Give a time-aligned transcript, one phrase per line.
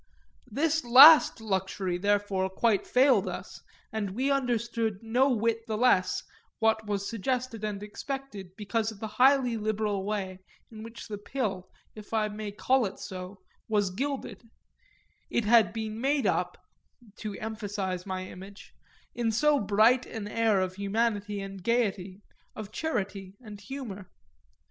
[0.47, 3.61] This last luxury therefore quite failed us,
[3.93, 6.23] and we understood no whit the less
[6.57, 10.39] what was suggested and expected because of the highly liberal way
[10.71, 14.41] in which the pill, if I may call it so, was gilded:
[15.29, 16.57] it had been made up
[17.17, 18.73] to emphasise my image
[19.13, 22.23] in so bright an air of humanity and gaiety,
[22.55, 24.09] of charity and humour.